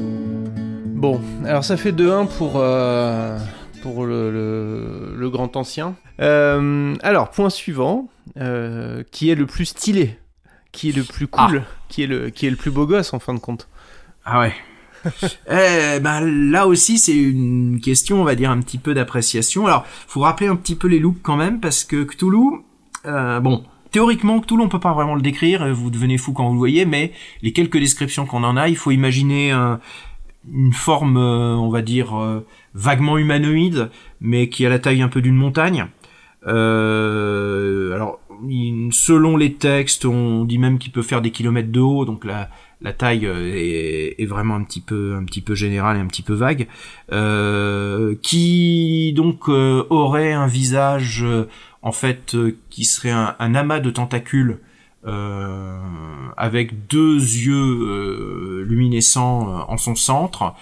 [0.95, 3.39] Bon, alors ça fait 2-1 pour, euh,
[3.83, 5.95] pour le, le, le grand ancien.
[6.21, 10.19] Euh, alors, point suivant, euh, qui est le plus stylé
[10.73, 13.19] Qui est le plus cool qui, est le, qui est le plus beau gosse en
[13.19, 13.69] fin de compte
[14.25, 14.55] Ah ouais.
[15.51, 19.67] eh ben là aussi c'est une question on va dire un petit peu d'appréciation.
[19.67, 22.63] Alors faut rappeler un petit peu les looks quand même parce que Cthulhu,
[23.05, 23.63] euh, bon
[23.97, 26.85] théoriquement Cthulhu on peut pas vraiment le décrire, vous devenez fou quand vous le voyez,
[26.85, 29.81] mais les quelques descriptions qu'on en a, il faut imaginer un,
[30.53, 33.89] une forme euh, on va dire euh, vaguement humanoïde,
[34.21, 35.87] mais qui a la taille un peu d'une montagne.
[36.47, 38.21] Euh, alors,
[38.91, 42.49] selon les textes, on dit même qu'il peut faire des kilomètres de haut, donc la,
[42.93, 46.35] taille euh, est, vraiment un petit peu, un petit peu générale et un petit peu
[46.35, 46.69] vague.
[47.13, 51.49] Euh, qui donc euh, aurait un visage, euh,
[51.87, 54.59] en fait, euh, qui serait un, amas de tentacules.
[55.07, 55.79] euh,
[56.37, 60.55] avec deux yeux euh, luminescents euh, en son centre,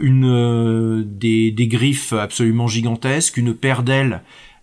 [0.00, 4.22] une des, griffes absolument gigantesques, une paire d'ailes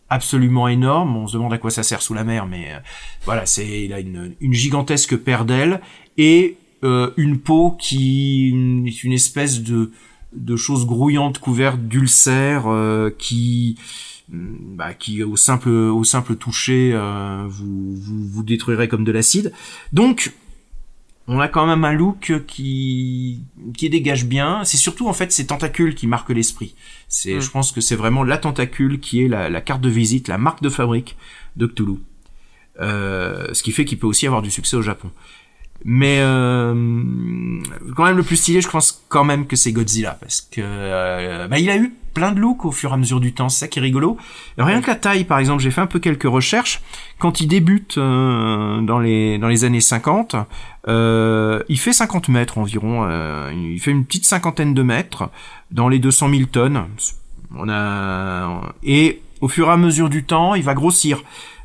[0.10, 1.16] absolument énorme.
[1.16, 2.74] On se demande à quoi ça sert sous la mer, mais
[3.24, 5.80] voilà, c'est il a une, gigantesque paire d'ailes
[6.18, 8.52] et une peau qui
[8.88, 9.92] est une espèce de
[10.34, 12.66] de choses grouillantes couvertes d'ulcères
[13.18, 13.78] qui
[14.30, 19.54] bah, qui au simple au simple toucher euh, vous, vous vous détruirait comme de l'acide.
[19.94, 20.34] Donc
[21.28, 23.42] on a quand même un look qui
[23.78, 24.64] qui dégage bien.
[24.64, 26.76] C'est surtout en fait ces tentacules qui marquent l'esprit.
[27.08, 27.42] C'est, Mm.
[27.42, 30.38] je pense que c'est vraiment la tentacule qui est la, la carte de visite, la
[30.38, 31.18] marque de fabrique
[31.56, 31.98] de Cthulhu.
[32.82, 35.10] Euh, ce qui fait qu'il peut aussi avoir du succès au Japon.
[35.84, 36.74] Mais euh,
[37.96, 41.48] quand même le plus stylé, je pense quand même que c'est Godzilla parce que euh,
[41.48, 43.60] bah, il a eu plein de looks au fur et à mesure du temps, c'est
[43.60, 44.18] ça qui est rigolo.
[44.58, 46.82] Rien que la taille, par exemple, j'ai fait un peu quelques recherches.
[47.20, 50.36] Quand il débute euh, dans les dans les années 50,
[50.88, 53.06] euh, il fait 50 mètres environ.
[53.08, 55.30] euh, il fait une petite cinquantaine de mètres
[55.70, 56.86] dans les 200 000 tonnes.
[57.56, 61.22] On a et au fur et à mesure du temps, il va grossir.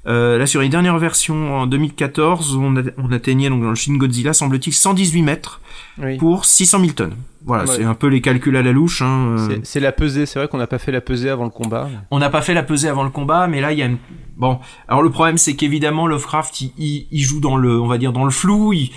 [0.07, 3.75] Euh, là, sur les dernières versions en 2014, on, a- on atteignait donc dans le
[3.75, 5.61] Shin Godzilla, semble-t-il, 118 mètres
[6.03, 6.17] Oui.
[6.17, 7.17] pour 600 000 tonnes.
[7.45, 7.77] Voilà, Ouais.
[7.77, 9.03] c'est un peu les calculs à la louche.
[9.03, 9.37] Hein.
[9.39, 9.59] euh.
[9.63, 11.89] C'est- la pesée, c'est vrai qu'on n'a pas fait la pesée avant le combat.
[12.11, 13.99] On n'a pas fait la pesée avant le combat, mais là il y a une...
[14.37, 14.59] bon.
[14.89, 18.13] Alors le problème c'est qu'évidemment Lovecraft il, il, il joue dans le, on va dire
[18.13, 18.73] dans le flou.
[18.73, 18.91] Il-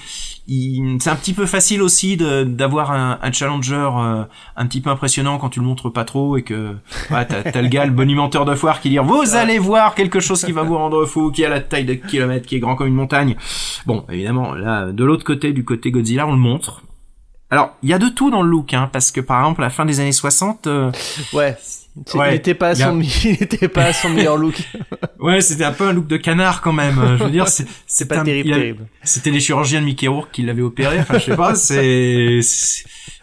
[0.47, 4.23] c'est un petit peu facile aussi de- d'avoir un, un challenger euh,
[4.57, 6.75] un petit peu impressionnant quand tu le montres pas trop et que
[7.11, 10.43] ouais, t'as le gars, le bonimenteur de foire qui dit vous allez voir quelque chose
[10.43, 12.87] qui va vous rendre fou, qui a la taille de kilomètres, qui est grand comme
[12.87, 13.35] une montagne.
[13.85, 16.81] Bon, évidemment là de l'autre côté, du côté Godzilla, on le montre.
[17.49, 19.65] Alors, il y a de tout dans le look, hein, parce que par exemple, à
[19.65, 20.91] la fin des années 60, euh,
[21.33, 21.55] Ouais.
[22.15, 22.31] Ouais.
[22.33, 24.55] Il était pas à y a- son, il était pas à son meilleur look.
[25.19, 26.99] Ouais, c'était un peu un look de canard quand même.
[26.99, 27.65] Euh, Je veux dire, c'est
[28.09, 28.87] pas un- terrible.
[29.03, 30.99] C'était les chirurgiens de Mickey Rourke qui l'avaient opéré.
[30.99, 31.55] Enfin, je sais pas.
[31.55, 32.39] C'est-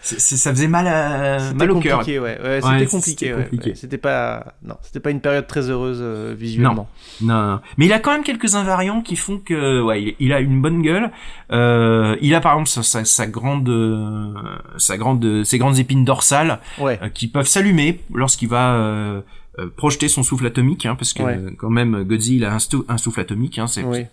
[0.02, 2.06] ça faisait mal à, mal au cœur.
[2.06, 2.18] ouais.
[2.18, 3.70] ouais, c'était compliqué, c'était ouais, compliqué.
[3.70, 3.74] ouais.
[3.76, 6.88] C'était pas, non, c'était pas une période très heureuse euh, visuellement.
[7.20, 7.60] Non, non.
[7.76, 10.60] Mais il a quand même quelques invariants qui font que, ouais, il, il a une
[10.62, 11.10] bonne gueule.
[11.52, 14.32] Euh, il a par exemple sa, sa, sa grande, euh,
[14.78, 16.98] sa grande, ses grandes épines dorsales Ouais.
[17.02, 19.20] euh, qui peuvent s'allumer lorsqu'il va euh,
[19.58, 22.56] euh, projeter son souffle atomique, hein, parce que quand même Godzilla a
[22.88, 23.58] un, souffle atomique.
[23.58, 24.06] Hein, c'est, Oui.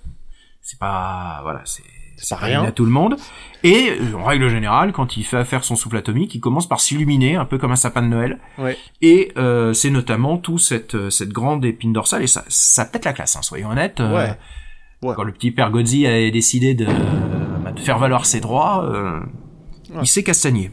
[0.62, 1.84] c'est pas, voilà, c'est,
[2.18, 2.60] c'est pas rien.
[2.62, 3.16] rien à tout le monde.
[3.64, 6.80] Et euh, en règle générale, quand il fait faire son souffle atomique, il commence par
[6.80, 8.40] s'illuminer, un peu comme un sapin de Noël.
[8.58, 8.78] Ouais.
[9.02, 13.06] Et euh, c'est notamment tout cette euh, cette grande épine dorsale et ça ça pète
[13.06, 14.00] la classe, hein, soyons honnêtes.
[14.00, 14.38] Euh, Ouais.
[15.04, 15.14] Ouais.
[15.16, 16.88] Quand le petit père Godzi a décidé de,
[17.64, 19.20] bah, de faire valoir ses droits, euh,
[19.92, 20.00] Ouais.
[20.02, 20.72] il s'est castagné.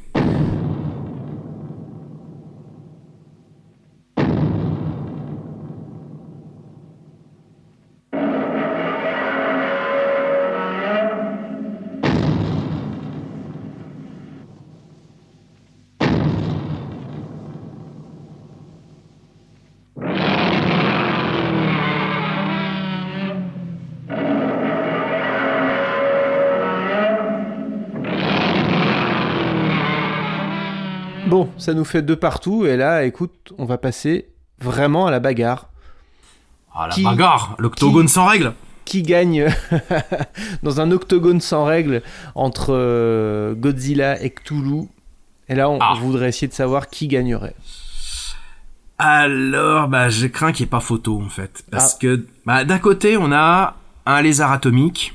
[31.44, 34.28] Bon, ça nous fait deux partout et là, écoute, on va passer
[34.60, 35.68] vraiment à la bagarre.
[36.74, 38.54] Ah la Qui- bagarre, l'octogone sans règle.
[38.86, 39.46] Qui gagne
[40.62, 42.02] dans un octogone sans règle
[42.34, 44.88] entre euh, Godzilla et Cthulhu
[45.48, 45.94] Et là, on Ah.
[46.00, 47.54] voudrait essayer de savoir qui gagnerait.
[48.98, 51.64] Alors, bah, je crains qu'il n'y ait pas photo, en fait.
[51.70, 51.98] Parce Ah.
[52.00, 53.76] que, bah, d'un côté, on a
[54.06, 55.14] un lézard atomique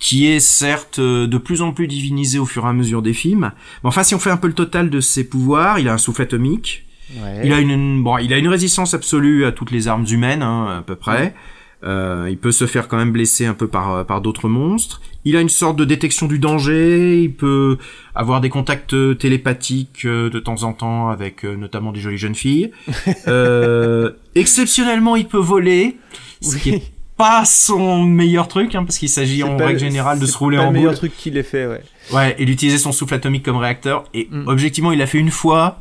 [0.00, 3.12] qui est certes euh, de plus en plus divinisé au fur et à mesure des
[3.12, 3.52] films.
[3.84, 5.98] Mais enfin, si on fait un peu le total de ses pouvoirs, il a un
[5.98, 6.84] souffle atomique.
[7.14, 7.42] Ouais.
[7.44, 10.78] Il a une bon, il a une résistance absolue à toutes les armes humaines, hein,
[10.78, 11.34] à peu près.
[11.82, 15.00] Euh, il peut se faire quand même blesser un peu par par d'autres monstres.
[15.24, 17.22] Il a une sorte de détection du danger.
[17.22, 17.76] Il peut
[18.14, 22.34] avoir des contacts télépathiques euh, de temps en temps avec euh, notamment des jolies jeunes
[22.34, 22.70] filles.
[23.26, 25.98] Euh, exceptionnellement, il peut voler,
[26.40, 26.82] ce qui est
[27.20, 30.64] pas son meilleur truc, hein, parce qu'il s'agit en règle générale de se rouler pas
[30.64, 30.98] en le meilleur boule.
[30.98, 31.82] truc qu'il ait fait, ouais.
[32.12, 34.04] Ouais, et d'utiliser son souffle atomique comme réacteur.
[34.14, 34.44] Et Mm.
[34.48, 35.80] objectivement, il l'a fait une fois.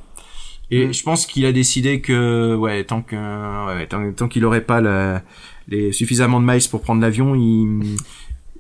[0.72, 0.94] Et Mm.
[0.94, 3.16] je pense qu'il a décidé que, ouais, tant que,
[3.76, 5.24] ouais, tant, tant qu'il aurait pas la-
[5.68, 7.96] les suffisamment de miles pour prendre l'avion, il,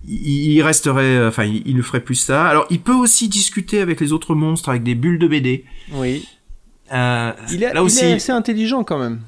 [0.07, 2.47] il, il resterait, enfin, il, il ne ferait plus ça.
[2.47, 5.65] Alors, il peut aussi discuter avec les autres monstres avec des bulles de BD.
[5.93, 6.25] Oui.
[6.93, 9.19] Euh, Il, est- là il aussi, est assez intelligent quand même.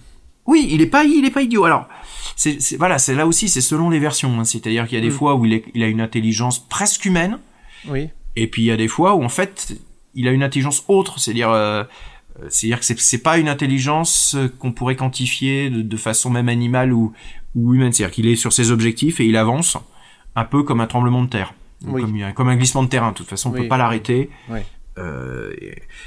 [0.46, 1.66] Oui, il est pas, il est pas idiot.
[1.66, 1.88] Alors,
[2.36, 4.40] c'est, voilà, c'est là aussi, c'est selon les versions.
[4.40, 4.44] hein.
[4.44, 5.18] C'est-à-dire qu'il y a des Mm.
[5.18, 7.40] fois où il, est- il a une intelligence presque humaine.
[7.88, 8.10] Oui.
[8.36, 9.76] Et puis il y a des fois où en fait
[10.16, 11.84] il a une intelligence autre, c'est-à-dire euh,
[12.50, 16.94] c'est-à-dire que c'est pas une intelligence euh, qu'on pourrait quantifier de, de façon même animale
[16.94, 17.12] ou
[17.56, 19.78] ou humaine, c'est-à-dire qu'il est sur ses objectifs et il avance
[20.36, 21.54] un peu comme un tremblement de terre,
[21.86, 22.02] ou Oui.
[22.02, 23.12] comme, un- comme un glissement de terrain.
[23.12, 23.62] De toute façon, on Oui.
[23.64, 24.30] peut pas l'arrêter.
[24.50, 24.66] Ouais.
[24.98, 25.52] Euh,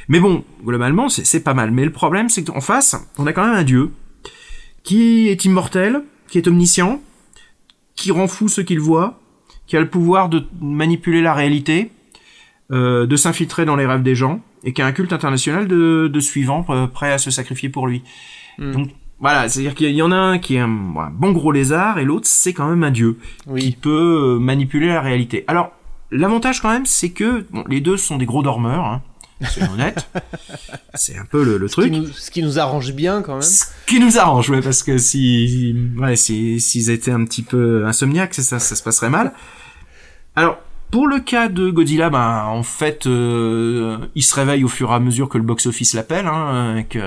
[0.08, 1.70] Mais bon, globalement, c'est c'est pas mal.
[1.70, 3.92] Mais le problème, c'est qu'en face, on a quand même un dieu
[4.84, 7.00] qui est immortel, qui est omniscient,
[7.96, 9.20] qui rend fou ceux qu'il voit,
[9.66, 11.90] qui a le pouvoir de manipuler la réalité,
[12.70, 16.08] euh, de s'infiltrer dans les rêves des gens, et qui a un culte international de,
[16.12, 18.02] de suivants euh, prêts à se sacrifier pour lui.
[18.58, 18.72] Mm.
[18.72, 21.52] Donc voilà, c'est-à-dire qu'il y en a un qui est un, bon, un bon gros
[21.52, 23.76] lézard, et l'autre c'est quand même un dieu qui Oui.
[23.80, 25.44] peut euh, manipuler la réalité.
[25.46, 25.72] Alors
[26.10, 28.84] l'avantage quand même, c'est que bon, les deux sont des gros dormeurs.
[28.84, 29.02] Hein,
[29.52, 30.08] c'est honnête.
[30.94, 31.92] c'est un peu le, le Ce qui, truc.
[31.92, 33.42] nous, ce qui nous arrange bien quand même.
[33.42, 37.86] Ce qui nous arrange, ouais, parce que si, ouais, si, s'ils étaient un petit peu
[37.86, 39.32] insomniaques, ça, ça se passerait mal.
[40.36, 40.58] Alors,
[40.90, 44.94] pour le cas de Godzilla, ben, en fait, euh, il se réveille au fur et
[44.94, 46.98] à mesure que le box-office l'appelle, hein, que,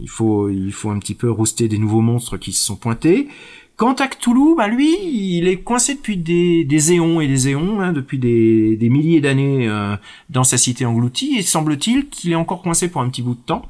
[0.00, 3.28] il faut, il faut un petit peu rouster des nouveaux monstres qui se sont pointés.
[3.76, 7.92] Quant à Cthulhu, ben lui, il est coincé depuis des, éons et des éons, hein,
[7.92, 9.96] depuis des, milliers d'années euh,
[10.30, 13.40] dans sa cité engloutie, et semble-t-il qu'il est encore coincé pour un petit bout de
[13.40, 13.66] temps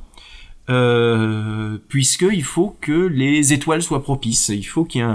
[0.68, 4.48] euh, puisque il faut que les étoiles soient propices.
[4.48, 5.14] Il faut qu'il y ait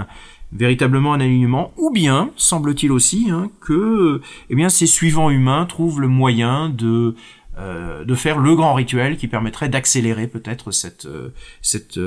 [0.54, 6.01] véritablement un alignement, ou bien semble-t-il aussi hein, que, eh bien, ces suivants humains trouvent
[6.01, 7.15] le moyen de
[7.58, 11.99] euh, de faire le grand rituel qui permettrait d'accélérer peut-être cette euh, cette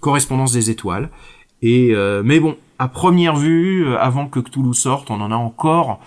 [0.00, 1.10] correspondance des étoiles.
[1.62, 5.36] Et euh, mais bon, à première vue, euh, avant que Cthulhu sorte, on en a
[5.36, 6.00] encore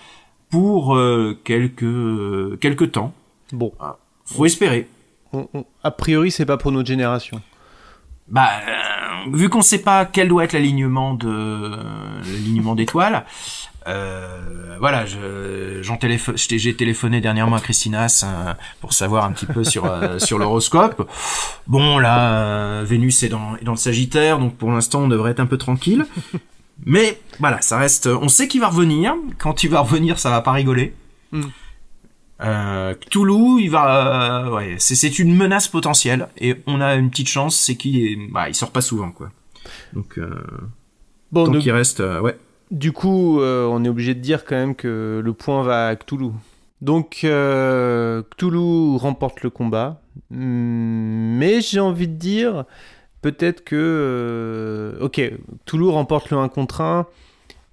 [0.50, 3.12] pour euh, quelques euh, quelques temps.
[3.52, 3.72] Bon.
[4.26, 4.88] Faut espérer.
[5.32, 7.40] On- on- a priori, c'est pas pour notre génération.
[8.28, 11.70] Bah, euh, vu qu'on sait pas quel doit être l'alignement de
[12.24, 13.24] l'alignement d'étoiles,
[13.86, 15.98] euh, voilà, je, j'en
[16.34, 21.08] j'ai téléphoné dernièrement à Christinas euh, pour savoir un petit peu sur euh, sur l'horoscope.
[21.66, 25.30] Bon, là, euh, Vénus est dans est dans le Sagittaire, donc pour l'instant on devrait
[25.32, 26.04] être un peu tranquille.
[26.84, 28.06] Mais voilà, ça reste.
[28.06, 29.14] On sait qu'il va revenir.
[29.38, 30.94] Quand il va revenir, ça va pas rigoler.
[31.32, 31.42] Mm.
[32.42, 37.08] Euh, Cthulhu, il va, euh, ouais, c'est, c'est une menace potentielle et on a une
[37.08, 39.30] petite chance, c'est qu'il, est- bah, il sort pas souvent quoi.
[39.94, 40.28] Donc, euh,
[41.32, 42.36] Bon, tant donc, qu'il reste, ouais.
[42.70, 45.96] Du coup, euh, on est obligé de dire quand même que le point va à
[45.96, 46.30] Cthulhu.
[46.82, 50.00] Donc, euh, Cthulhu remporte le combat.
[50.30, 52.64] Hmm, Mais j'ai envie de dire,
[53.22, 53.76] peut-être que...
[53.76, 55.20] euh, ok,
[55.64, 57.06] Cthulhu remporte le 1 contre 1.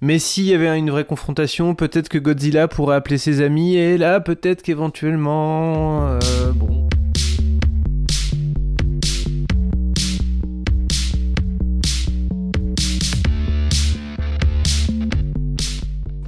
[0.00, 3.76] Mais s'il y avait une vraie confrontation, peut-être que Godzilla pourrait appeler ses amis.
[3.76, 6.18] Et là, peut-être qu'éventuellement...
[6.54, 6.88] bon...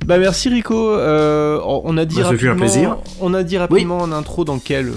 [0.07, 0.93] Bah merci Rico.
[0.93, 2.97] Euh, on a dit Bah, un rapidement, plaisir.
[3.21, 4.93] on a dit rapidement en intro dans quel euh,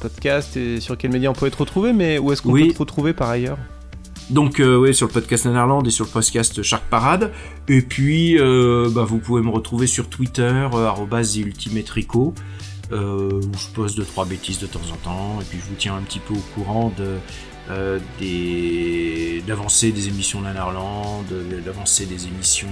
[0.00, 2.68] podcast et sur quel média on pouvait te retrouver, mais où est-ce qu'on Oui.
[2.68, 3.56] peut te retrouver par ailleurs?
[4.28, 7.32] Donc, euh, ouais, sur le podcast Nanarland et sur le podcast Shark Parade.
[7.68, 10.52] Et puis, bah, vous pouvez me retrouver sur Twitter,
[12.92, 15.38] euh, où je poste deux trois bêtises de temps en temps.
[15.40, 17.16] Et puis, je vous tiens un petit peu au courant de
[17.70, 19.42] euh, des
[19.92, 22.68] des émissions Nanarland, de l'avancée des émissions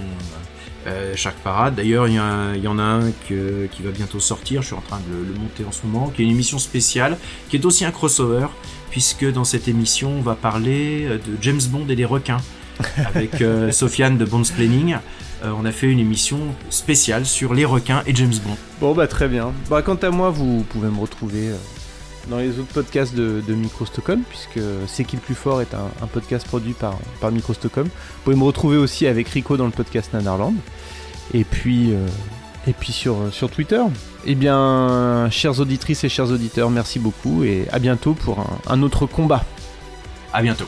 [0.87, 1.75] euh, Shark Parade.
[1.75, 4.61] D'ailleurs, il y, en a un que- qui va bientôt sortir.
[4.61, 6.59] Je suis en train de le, le monter en ce moment, qui est une émission
[6.59, 7.17] spéciale,
[7.49, 8.47] qui est aussi un crossover
[8.91, 12.41] puisque dans cette émission, on va parler euh, de James Bond et des requins.
[13.13, 14.97] Avec euh, Sofiane de Bond's Planning,
[15.41, 16.37] Euh, on a fait une émission
[16.69, 18.57] spéciale sur les requins et James Bond.
[18.81, 19.53] Bon bah très bien.
[19.69, 21.51] Bah quant à moi, vous pouvez me retrouver
[22.27, 25.73] dans les autres podcasts de, de Micro Stockholm, puisque C'est qui le plus fort est
[25.73, 27.87] un, podcast produit par, par Micro Stockholm.
[27.87, 30.55] Vous pouvez me retrouver aussi avec Rico dans le podcast Nanarland.
[31.33, 32.07] et puis, euh,
[32.67, 33.81] et puis sur, sur Twitter.
[34.25, 38.81] Eh bien, chères auditrices et chers auditeurs, merci beaucoup et à bientôt pour un, un
[38.83, 39.45] autre combat.
[40.33, 40.67] À bientôt.